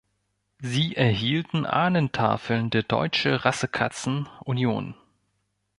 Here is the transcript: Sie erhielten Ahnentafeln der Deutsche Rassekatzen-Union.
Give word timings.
Sie 0.57 0.95
erhielten 0.97 1.67
Ahnentafeln 1.67 2.71
der 2.71 2.81
Deutsche 2.81 3.45
Rassekatzen-Union. 3.45 4.95